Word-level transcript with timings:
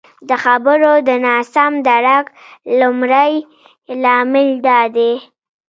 د 0.29 0.31
خبرو 0.43 0.91
د 1.07 1.09
ناسم 1.25 1.73
درک 1.87 2.25
لمړی 2.79 3.33
لامل 4.03 4.49
دادی 4.67 5.13